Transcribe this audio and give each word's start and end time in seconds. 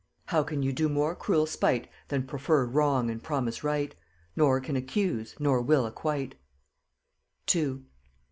How 0.25 0.41
can 0.41 0.63
you 0.63 0.73
do 0.73 0.89
more 0.89 1.13
cruel 1.15 1.45
spite 1.45 1.87
Than 2.07 2.23
proffer 2.23 2.65
wrong 2.65 3.11
and 3.11 3.21
promise 3.21 3.63
right? 3.63 3.93
Nor 4.35 4.59
can 4.59 4.75
accuse, 4.75 5.35
nor 5.39 5.61
will 5.61 5.85
acquight. 5.85 6.33
2. 7.45 7.85